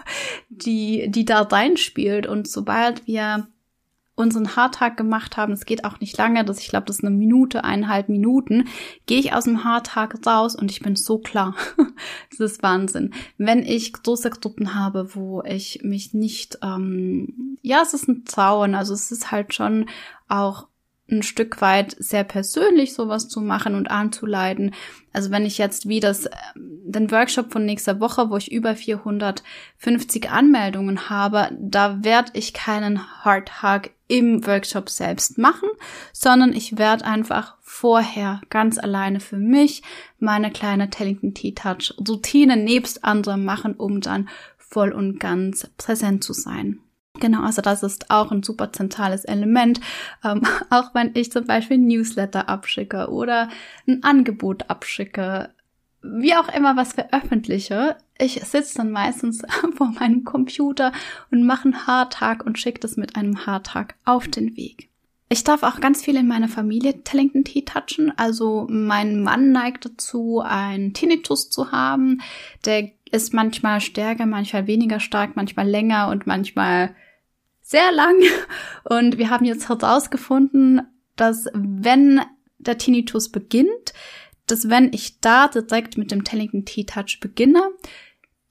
[0.48, 2.28] die, die da reinspielt.
[2.28, 3.48] Und sobald wir
[4.16, 7.14] unseren Haartag gemacht haben, es geht auch nicht lange, das, ich glaube, das ist eine
[7.14, 8.64] Minute, eineinhalb Minuten,
[9.04, 11.54] gehe ich aus dem Haartag raus und ich bin so klar.
[12.30, 13.12] das ist Wahnsinn.
[13.36, 18.74] Wenn ich große Gruppen habe, wo ich mich nicht, ähm, ja, es ist ein Zaun,
[18.74, 19.86] also es ist halt schon
[20.28, 20.66] auch
[21.10, 24.74] ein Stück weit sehr persönlich sowas zu machen und anzuleiten.
[25.12, 28.74] Also wenn ich jetzt wie das, ähm, den Workshop von nächster Woche, wo ich über
[28.74, 35.68] 450 Anmeldungen habe, da werde ich keinen Hard Hug im Workshop selbst machen,
[36.12, 39.82] sondern ich werde einfach vorher ganz alleine für mich
[40.18, 46.22] meine kleine Tellington Tea Touch Routine nebst anderem machen, um dann voll und ganz präsent
[46.22, 46.80] zu sein.
[47.20, 49.80] Genau, also das ist auch ein super zentrales Element.
[50.24, 53.48] Ähm, auch wenn ich zum Beispiel Newsletter abschicke oder
[53.86, 55.50] ein Angebot abschicke,
[56.02, 59.42] wie auch immer was veröffentliche, ich sitze dann meistens
[59.76, 60.92] vor meinem Computer
[61.30, 64.88] und mache einen Haartag und schicke das mit einem Haartag auf den Weg.
[65.28, 68.16] Ich darf auch ganz viel in meiner Familie Tellington Tea touchen.
[68.16, 72.22] Also mein Mann neigt dazu, einen Tinnitus zu haben.
[72.64, 76.94] Der ist manchmal stärker, manchmal weniger stark, manchmal länger und manchmal
[77.66, 78.22] sehr lang.
[78.84, 80.82] Und wir haben jetzt herausgefunden,
[81.16, 82.20] dass wenn
[82.58, 83.92] der Tinnitus beginnt,
[84.46, 87.62] dass wenn ich da direkt mit dem Tellington T-Touch beginne,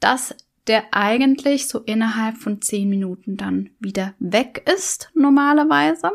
[0.01, 0.35] dass
[0.67, 6.11] der eigentlich so innerhalb von zehn Minuten dann wieder weg ist, normalerweise.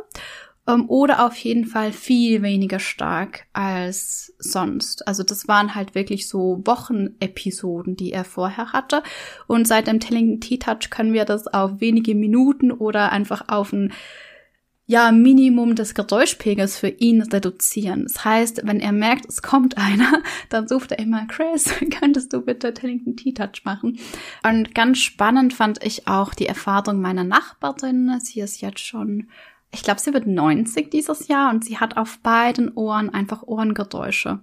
[0.70, 5.06] Ähm, oder auf jeden Fall viel weniger stark als sonst.
[5.06, 9.02] Also das waren halt wirklich so Wochenepisoden, die er vorher hatte.
[9.46, 13.92] Und seit dem Telling T-Touch können wir das auf wenige Minuten oder einfach auf ein
[14.86, 18.06] ja, Minimum des Geräuschpegels für ihn reduzieren.
[18.08, 22.40] Das heißt, wenn er merkt, es kommt einer, dann sucht er immer, Chris, könntest du
[22.40, 24.00] bitte Tellington T-Touch machen?
[24.42, 28.18] Und ganz spannend fand ich auch die Erfahrung meiner Nachbarin.
[28.20, 29.28] Sie ist jetzt schon
[29.72, 34.40] ich glaube, sie wird 90 dieses Jahr und sie hat auf beiden Ohren einfach Ohrengeräusche.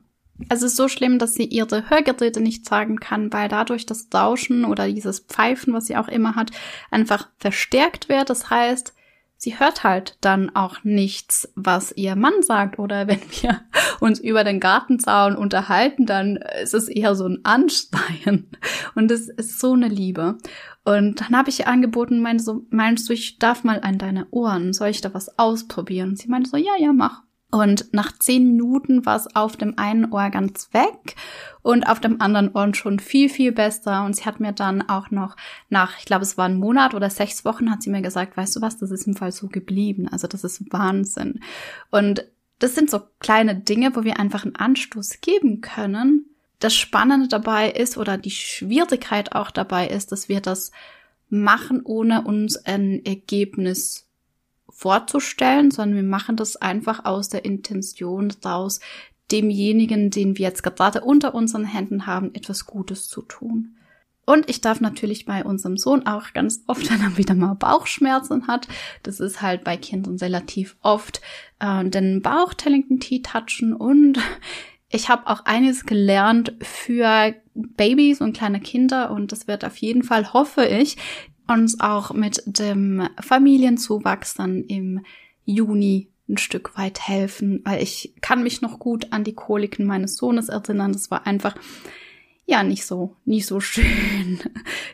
[0.50, 4.66] Es ist so schlimm, dass sie ihre Hörgeräte nicht sagen kann, weil dadurch das Rauschen
[4.66, 6.52] oder dieses Pfeifen, was sie auch immer hat,
[6.92, 8.30] einfach verstärkt wird.
[8.30, 8.94] Das heißt,
[9.38, 12.80] sie hört halt dann auch nichts, was ihr Mann sagt.
[12.80, 13.62] Oder wenn wir
[14.00, 18.50] uns über den Gartenzaun unterhalten, dann ist es eher so ein Anschreien.
[18.95, 20.38] Und es ist so eine Liebe.
[20.84, 24.88] Und dann habe ich ihr angeboten, meinst du, ich darf mal an deine Ohren, soll
[24.89, 26.10] ich da was ausprobieren?
[26.10, 27.23] Und sie meinte so, ja, ja, mach.
[27.49, 31.15] Und nach zehn Minuten war es auf dem einen Ohr ganz weg
[31.62, 34.03] und auf dem anderen Ohr schon viel, viel besser.
[34.03, 35.38] Und sie hat mir dann auch noch
[35.69, 38.57] nach, ich glaube, es war ein Monat oder sechs Wochen, hat sie mir gesagt, weißt
[38.57, 40.10] du was, das ist im Fall so geblieben.
[40.10, 41.39] Also das ist Wahnsinn.
[41.89, 42.25] Und
[42.60, 46.25] das sind so kleine Dinge, wo wir einfach einen Anstoß geben können,
[46.60, 50.71] das Spannende dabei ist oder die Schwierigkeit auch dabei ist, dass wir das
[51.29, 54.07] machen, ohne uns ein Ergebnis
[54.78, 58.80] vorzustellen, sondern wir machen das einfach aus der Intention daraus,
[59.32, 63.76] demjenigen, den wir jetzt gerade unter unseren Händen haben, etwas Gutes zu tun.
[64.24, 68.48] Und ich darf natürlich bei unserem Sohn auch ganz oft, wenn er wieder mal Bauchschmerzen
[68.48, 68.68] hat,
[69.02, 71.22] das ist halt bei Kindern relativ oft,
[71.60, 74.20] äh, den Bauch Tellington Tea touchen und
[74.90, 80.04] ich habe auch einiges gelernt für Babys und kleine Kinder und das wird auf jeden
[80.04, 80.98] Fall, hoffe ich,
[81.47, 85.05] uns auch mit dem Familienzuwachs dann im
[85.45, 90.17] Juni ein Stück weit helfen, weil ich kann mich noch gut an die Koliken meines
[90.17, 90.91] Sohnes erinnern.
[90.91, 91.55] Das war einfach
[92.45, 94.39] ja nicht so nicht so schön.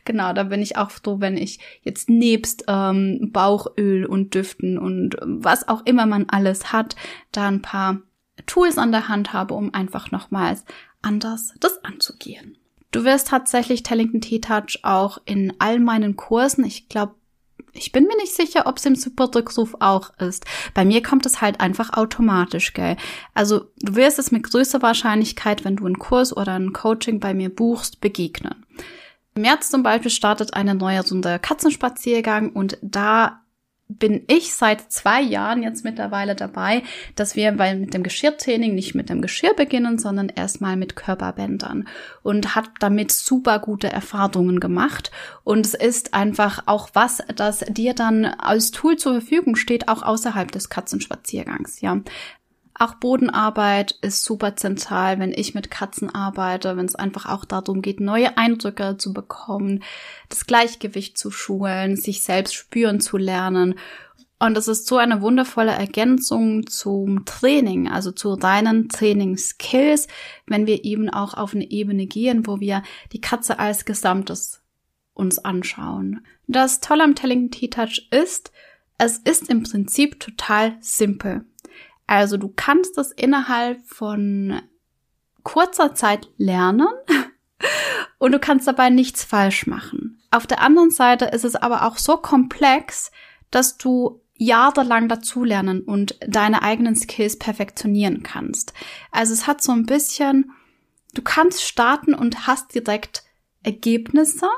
[0.06, 5.18] genau, da bin ich auch froh, wenn ich jetzt nebst ähm, Bauchöl und Düften und
[5.22, 6.96] was auch immer man alles hat,
[7.32, 8.02] da ein paar
[8.46, 10.66] Tools an der Hand habe, um einfach nochmals
[11.02, 12.58] anders das anzugehen.
[12.94, 17.16] Du wirst tatsächlich Tellington T-Touch auch in all meinen Kursen, ich glaube,
[17.74, 20.46] ich bin mir nicht sicher, ob es im Supportrückruf auch ist.
[20.76, 22.96] Bei mir kommt es halt einfach automatisch, gell?
[23.34, 27.34] Also du wirst es mit größter Wahrscheinlichkeit, wenn du einen Kurs oder ein Coaching bei
[27.34, 28.64] mir buchst, begegnen.
[29.34, 33.42] Im März zum Beispiel startet eine neue Runde Katzenspaziergang und da
[33.88, 36.84] bin ich seit zwei Jahren jetzt mittlerweile dabei,
[37.16, 41.88] dass wir weil mit dem Geschirrtraining nicht mit dem Geschirr beginnen, sondern erstmal mit Körperbändern
[42.24, 45.12] und hat damit super gute Erfahrungen gemacht.
[45.44, 50.02] Und es ist einfach auch was, das dir dann als Tool zur Verfügung steht, auch
[50.02, 52.02] außerhalb des Katzenspaziergangs, ja.
[52.76, 57.82] Auch Bodenarbeit ist super zentral, wenn ich mit Katzen arbeite, wenn es einfach auch darum
[57.84, 59.84] geht, neue Eindrücke zu bekommen,
[60.30, 63.76] das Gleichgewicht zu schulen, sich selbst spüren zu lernen.
[64.40, 70.08] Und es ist so eine wundervolle Ergänzung zum Training, also zu deinen Trainingsskills,
[70.48, 72.82] wenn wir eben auch auf eine Ebene gehen, wo wir
[73.14, 74.62] die Katze als Gesamtes
[75.14, 76.26] uns anschauen.
[76.48, 78.52] Das Tolle am Telling T-Touch ist,
[78.98, 81.46] es ist im Prinzip total simpel.
[82.08, 84.62] Also du kannst das innerhalb von
[85.44, 86.88] kurzer Zeit lernen
[88.18, 90.22] und du kannst dabei nichts falsch machen.
[90.32, 93.12] Auf der anderen Seite ist es aber auch so komplex,
[93.52, 98.74] dass du jahrelang dazulernen und deine eigenen Skills perfektionieren kannst.
[99.12, 100.52] Also es hat so ein bisschen,
[101.14, 103.24] du kannst starten und hast direkt
[103.62, 104.50] Ergebnisse,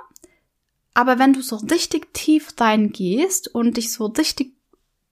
[0.93, 4.54] aber wenn du so richtig tief reingehst und dich so richtig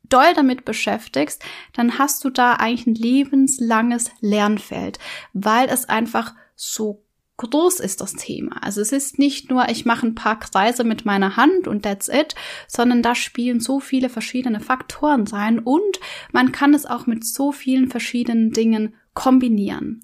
[0.04, 5.00] doll damit beschäftigst, dann hast du da eigentlich ein lebenslanges Lernfeld,
[5.34, 7.04] weil es einfach so
[7.38, 8.62] groß ist das Thema.
[8.62, 12.08] Also es ist nicht nur, ich mache ein paar Kreise mit meiner Hand und that's
[12.08, 12.36] it,
[12.68, 16.00] sondern da spielen so viele verschiedene Faktoren rein und
[16.32, 20.04] man kann es auch mit so vielen verschiedenen Dingen kombinieren.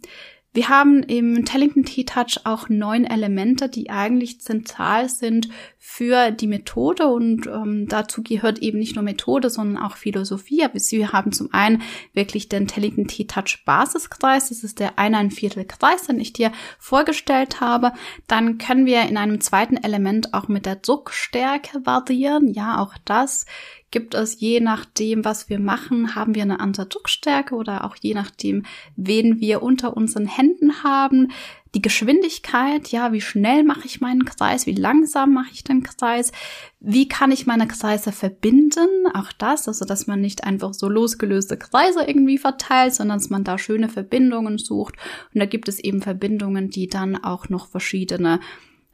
[0.52, 7.08] Wir haben im Tellington T-Touch auch neun Elemente, die eigentlich zentral sind für die Methode
[7.08, 10.66] und ähm, dazu gehört eben nicht nur Methode, sondern auch Philosophie.
[10.74, 11.84] Wir haben zum einen
[12.14, 17.62] wirklich den Tellington T-Touch Basiskreis, das ist der ein Viertel Kreis, den ich dir vorgestellt
[17.62, 17.94] habe.
[18.26, 22.48] Dann können wir in einem zweiten Element auch mit der Druckstärke variieren.
[22.48, 23.46] Ja, auch das
[23.92, 28.14] gibt es je nachdem, was wir machen, haben wir eine andere Druckstärke oder auch je
[28.14, 31.32] nachdem, wen wir unter unseren Händen haben.
[31.76, 36.32] Die Geschwindigkeit, ja, wie schnell mache ich meinen Kreis, wie langsam mache ich den Kreis,
[36.80, 41.58] wie kann ich meine Kreise verbinden, auch das, also dass man nicht einfach so losgelöste
[41.58, 44.96] Kreise irgendwie verteilt, sondern dass man da schöne Verbindungen sucht.
[45.34, 48.40] Und da gibt es eben Verbindungen, die dann auch noch verschiedene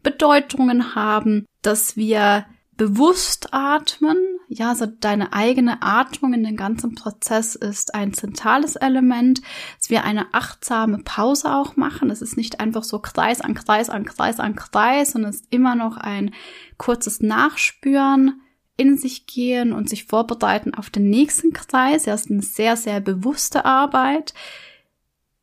[0.03, 2.45] Bedeutungen haben, dass wir
[2.77, 4.17] bewusst atmen.
[4.47, 9.41] Ja, also deine eigene Atmung in den ganzen Prozess ist ein zentrales Element,
[9.79, 12.11] dass wir eine achtsame Pause auch machen.
[12.11, 15.47] Es ist nicht einfach so Kreis an Kreis an Kreis an Kreis, sondern es ist
[15.49, 16.33] immer noch ein
[16.77, 18.41] kurzes Nachspüren,
[18.77, 22.05] in sich gehen und sich vorbereiten auf den nächsten Kreis.
[22.05, 24.33] Ja, es ist eine sehr, sehr bewusste Arbeit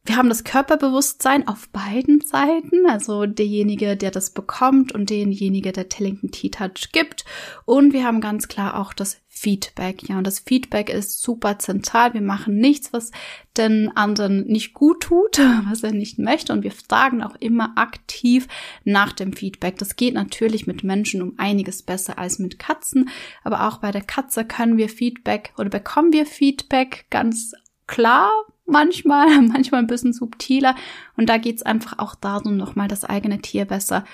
[0.04, 5.88] wir haben das Körperbewusstsein auf beiden Seiten, also derjenige, der das bekommt und derjenige, der
[5.88, 7.24] Tellington T-Touch gibt.
[7.66, 10.08] Und wir haben ganz klar auch das Feedback.
[10.08, 12.14] Ja, und das Feedback ist super zentral.
[12.14, 13.12] Wir machen nichts, was
[13.56, 15.38] den anderen nicht gut tut,
[15.68, 16.52] was er nicht möchte.
[16.52, 18.48] Und wir fragen auch immer aktiv
[18.82, 19.78] nach dem Feedback.
[19.78, 23.08] Das geht natürlich mit Menschen um einiges besser als mit Katzen.
[23.44, 27.52] Aber auch bei der Katze können wir Feedback oder bekommen wir Feedback ganz
[27.86, 28.32] klar
[28.72, 30.74] manchmal, manchmal ein bisschen subtiler.
[31.16, 34.04] Und da geht's einfach auch darum, nochmal das eigene Tier besser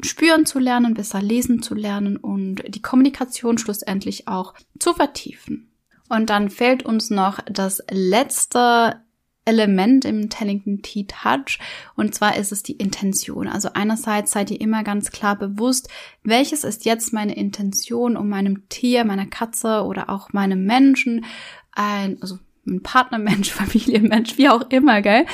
[0.00, 5.70] spüren zu lernen, besser lesen zu lernen und die Kommunikation schlussendlich auch zu vertiefen.
[6.08, 9.00] Und dann fällt uns noch das letzte
[9.44, 11.58] Element im Tellington T-Touch
[11.96, 13.48] und zwar ist es die Intention.
[13.48, 15.88] Also einerseits seid ihr immer ganz klar bewusst,
[16.22, 21.24] welches ist jetzt meine Intention, um meinem Tier, meiner Katze oder auch meinem Menschen
[21.72, 25.26] ein, also ein Partnermensch, Familienmensch, wie auch immer, gell,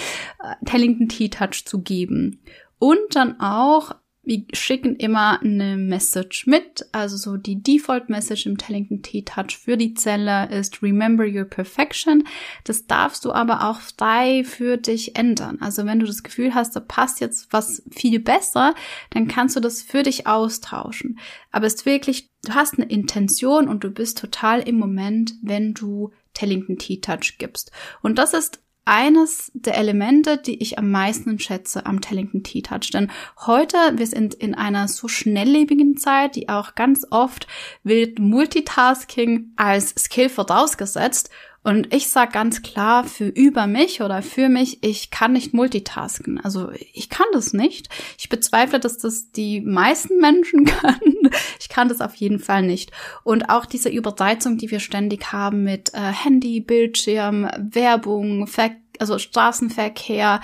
[0.65, 2.41] Tellington T-Touch zu geben.
[2.79, 6.87] Und dann auch, wir schicken immer eine Message mit.
[6.93, 12.25] Also so die Default Message im Tellington T-Touch für die Zelle ist Remember your perfection.
[12.65, 15.59] Das darfst du aber auch frei für dich ändern.
[15.61, 18.75] Also wenn du das Gefühl hast, da passt jetzt was viel besser,
[19.11, 21.19] dann kannst du das für dich austauschen.
[21.51, 25.73] Aber es ist wirklich, du hast eine Intention und du bist total im Moment, wenn
[25.73, 27.73] du Tellington T-Touch gibst.
[28.01, 32.91] Und das ist eines der Elemente, die ich am meisten schätze am Tellington T-Touch.
[32.93, 33.11] Denn
[33.47, 37.47] heute, wir sind in einer so schnelllebigen Zeit, die auch ganz oft
[37.83, 41.29] wird Multitasking als Skill vorausgesetzt.
[41.65, 46.41] Und ich sage ganz klar für über mich oder für mich, ich kann nicht multitasken.
[46.41, 47.89] Also ich kann das nicht.
[48.17, 51.31] Ich bezweifle, dass das die meisten Menschen können.
[51.61, 52.93] Ich kann das auf jeden Fall nicht.
[53.25, 59.19] Und auch diese Überreizung, die wir ständig haben mit äh, Handy, Bildschirm, Werbung, Ver also
[59.19, 60.41] Straßenverkehr,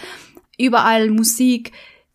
[0.59, 1.73] überall Musik.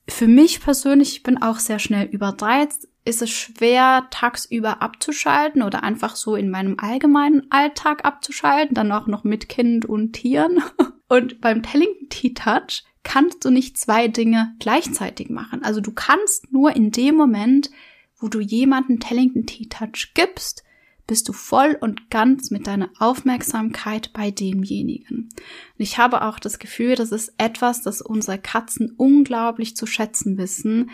[0.08, 5.84] Für mich persönlich, ich bin auch sehr schnell überreizt ist es schwer, tagsüber abzuschalten oder
[5.84, 10.62] einfach so in meinem allgemeinen Alltag abzuschalten, dann auch noch mit Kind und Tieren.
[11.12, 15.64] Und beim Tellington T-Touch kannst du nicht zwei Dinge gleichzeitig machen.
[15.64, 17.72] Also du kannst nur in dem Moment,
[18.20, 20.64] wo du jemanden Tellington T-Touch gibst,
[21.08, 25.30] bist du voll und ganz mit deiner Aufmerksamkeit bei demjenigen.
[25.32, 30.38] Und ich habe auch das Gefühl, das ist etwas, das unsere Katzen unglaublich zu schätzen
[30.38, 30.92] wissen,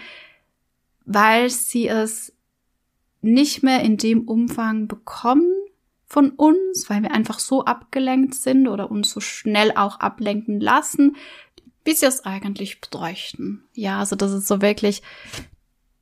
[1.05, 2.33] weil sie es
[3.21, 5.51] nicht mehr in dem Umfang bekommen
[6.05, 11.15] von uns, weil wir einfach so abgelenkt sind oder uns so schnell auch ablenken lassen,
[11.83, 13.63] wie sie es eigentlich bräuchten.
[13.73, 15.01] Ja, also das ist so wirklich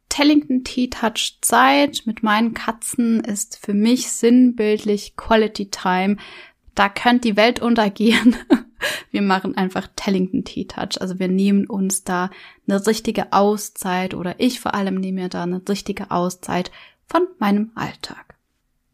[0.09, 6.17] Tellington Tea Touch Zeit mit meinen Katzen ist für mich sinnbildlich Quality Time.
[6.75, 8.35] Da könnte die Welt untergehen.
[9.11, 10.99] Wir machen einfach Tellington Tea Touch.
[10.99, 12.29] Also wir nehmen uns da
[12.67, 16.71] eine richtige Auszeit oder ich vor allem nehme mir da eine richtige Auszeit
[17.05, 18.33] von meinem Alltag.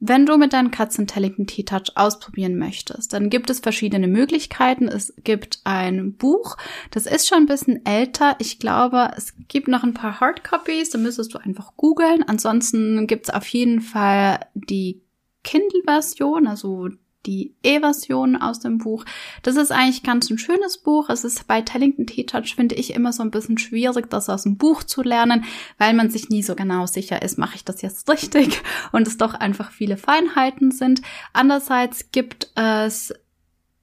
[0.01, 4.87] Wenn du mit deinen Katzen Tellington Tea Touch ausprobieren möchtest, dann gibt es verschiedene Möglichkeiten.
[4.87, 6.55] Es gibt ein Buch,
[6.91, 8.37] das ist schon ein bisschen älter.
[8.39, 12.23] Ich glaube, es gibt noch ein paar Hardcopies, da müsstest du einfach googeln.
[12.23, 15.01] Ansonsten gibt es auf jeden Fall die
[15.43, 16.89] Kindle-Version, also
[17.25, 19.05] die E-Version aus dem Buch.
[19.43, 21.09] Das ist eigentlich ganz ein schönes Buch.
[21.09, 24.57] Es ist bei Tellington T-Touch, finde ich, immer so ein bisschen schwierig, das aus dem
[24.57, 25.43] Buch zu lernen,
[25.77, 29.17] weil man sich nie so genau sicher ist, mache ich das jetzt richtig und es
[29.17, 31.01] doch einfach viele Feinheiten sind.
[31.33, 33.13] Andererseits gibt es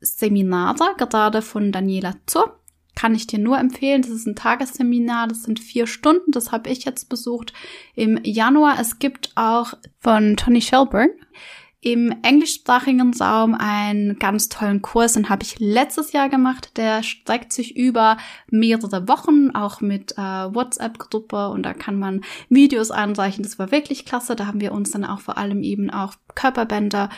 [0.00, 2.60] Seminare, gerade von Daniela Zur.
[2.94, 4.00] Kann ich dir nur empfehlen.
[4.00, 7.52] Das ist ein Tagesseminar, das sind vier Stunden, das habe ich jetzt besucht
[7.94, 8.78] im Januar.
[8.80, 11.12] Es gibt auch von Tony Shelburne
[11.86, 16.76] im englischsprachigen Raum einen ganz tollen Kurs, den habe ich letztes Jahr gemacht.
[16.76, 18.16] Der streckt sich über
[18.50, 23.44] mehrere Wochen, auch mit äh, WhatsApp-Gruppe und da kann man Videos anreichen.
[23.44, 24.34] Das war wirklich klasse.
[24.34, 27.08] Da haben wir uns dann auch vor allem eben auch Körperbänder,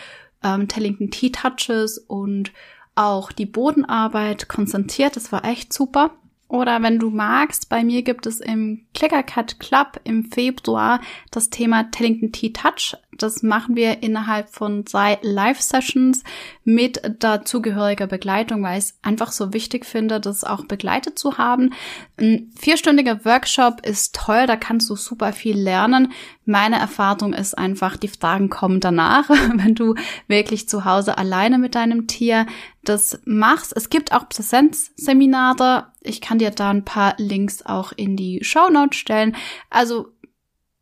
[0.45, 2.53] ähm, Tellington T-Touches und
[2.95, 5.17] auch die Bodenarbeit konzentriert.
[5.17, 6.11] Das war echt super.
[6.49, 11.91] Oder wenn du magst, bei mir gibt es im Clickercut Club im Februar das Thema
[11.91, 12.97] Tellington T-Touch.
[13.13, 16.25] Das machen wir innerhalb von zwei Live-Sessions
[16.65, 21.75] mit dazugehöriger Begleitung, weil ich es einfach so wichtig finde, das auch begleitet zu haben.
[22.19, 26.13] Ein vierstündiger Workshop ist toll, da kannst du super viel lernen.
[26.49, 29.95] Meine Erfahrung ist einfach, die Fragen kommen danach, wenn du
[30.29, 32.47] wirklich zu Hause alleine mit deinem Tier
[32.83, 33.77] das machst.
[33.77, 35.89] Es gibt auch Präsenzseminare.
[36.01, 39.37] Ich kann dir da ein paar Links auch in die Show Notes stellen.
[39.69, 40.09] Also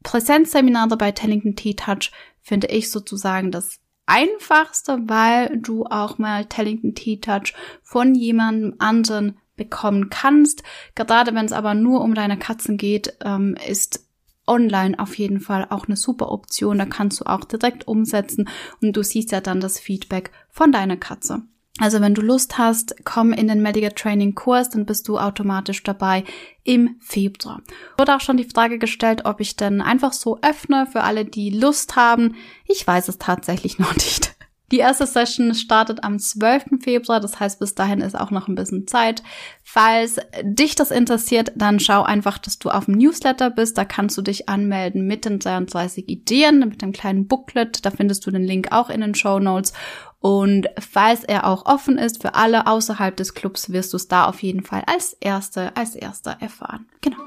[0.04, 2.12] Präsenzseminare bei Tellington T-Touch
[2.42, 10.10] finde ich sozusagen das einfachste, weil du auch mal Tellington T-Touch von jemandem anderen bekommen
[10.10, 10.62] kannst.
[10.94, 14.05] Gerade wenn es aber nur um deine Katzen geht, ähm, ist
[14.46, 16.78] online auf jeden Fall auch eine super Option.
[16.78, 18.48] Da kannst du auch direkt umsetzen
[18.80, 21.42] und du siehst ja dann das Feedback von deiner Katze.
[21.78, 25.82] Also wenn du Lust hast, komm in den Medical Training Kurs, dann bist du automatisch
[25.82, 26.24] dabei
[26.64, 27.60] im Februar.
[27.98, 31.50] Wurde auch schon die Frage gestellt, ob ich denn einfach so öffne für alle, die
[31.50, 32.36] Lust haben.
[32.66, 34.35] Ich weiß es tatsächlich noch nicht.
[34.72, 36.80] Die erste Session startet am 12.
[36.80, 39.22] Februar, das heißt, bis dahin ist auch noch ein bisschen Zeit.
[39.62, 43.78] Falls dich das interessiert, dann schau einfach, dass du auf dem Newsletter bist.
[43.78, 47.84] Da kannst du dich anmelden mit den 32 Ideen, mit dem kleinen Booklet.
[47.84, 49.72] Da findest du den Link auch in den Show Notes.
[50.18, 54.24] Und falls er auch offen ist für alle außerhalb des Clubs, wirst du es da
[54.24, 56.86] auf jeden Fall als Erste, als Erster erfahren.
[57.02, 57.18] Genau.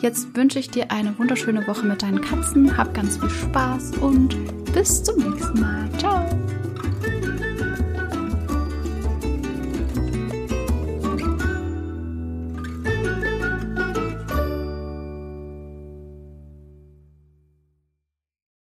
[0.00, 2.78] Jetzt wünsche ich dir eine wunderschöne Woche mit deinen Katzen.
[2.78, 4.36] Hab ganz viel Spaß und
[4.72, 5.88] bis zum nächsten Mal.